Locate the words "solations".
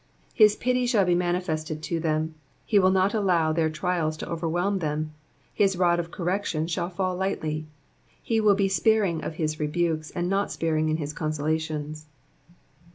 11.29-12.05